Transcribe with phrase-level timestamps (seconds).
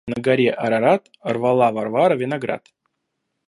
[0.11, 1.03] На горе Арарат
[1.35, 2.63] рвала Варвара виноград.